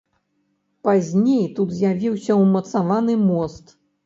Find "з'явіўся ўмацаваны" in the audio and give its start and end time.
1.81-3.19